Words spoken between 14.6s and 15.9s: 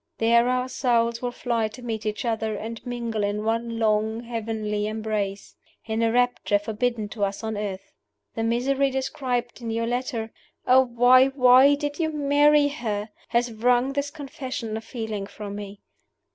of feeling from me.